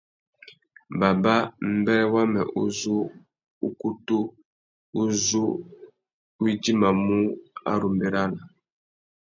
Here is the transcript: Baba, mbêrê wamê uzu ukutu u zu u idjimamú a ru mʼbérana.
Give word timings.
Baba, 0.99 1.35
mbêrê 1.77 2.05
wamê 2.13 2.41
uzu 2.61 2.97
ukutu 3.67 4.19
u 5.01 5.03
zu 5.25 5.45
u 6.41 6.43
idjimamú 6.51 7.17
a 7.69 7.71
ru 7.79 7.89
mʼbérana. 7.93 8.41